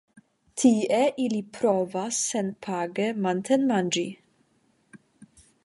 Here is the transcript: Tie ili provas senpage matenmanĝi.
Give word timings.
Tie 0.61 1.01
ili 1.25 1.41
provas 1.57 2.23
senpage 2.31 3.07
matenmanĝi. 3.27 4.07